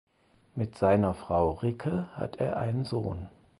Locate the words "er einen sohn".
2.37-3.29